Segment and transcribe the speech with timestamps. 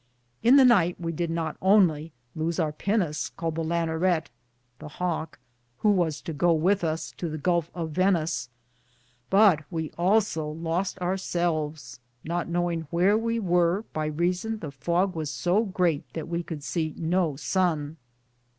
[0.41, 4.27] In the nyghte we did not only louse our pinis caled the Lanerett,^
[5.77, 8.49] who was to goo with us to the gulfe of Venis,
[9.29, 15.13] but we also loste our selves, not knowinge whear we weare by Reason the fogge
[15.13, 17.97] was so greate that we could se no son.